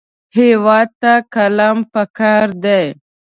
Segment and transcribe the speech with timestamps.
[0.37, 2.83] هېواد ته قلم پکار دی